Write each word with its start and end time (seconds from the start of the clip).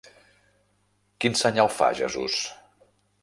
Quin 1.25 1.37
senyal 1.43 1.71
fa 1.75 1.91
Jesús? 2.01 2.39